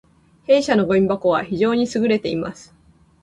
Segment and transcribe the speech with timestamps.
[0.47, 2.73] 弊社のごみ箱は非常に優れています